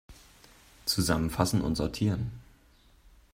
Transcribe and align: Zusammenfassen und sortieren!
Zusammenfassen 0.87 1.61
und 1.61 1.75
sortieren! 1.75 2.31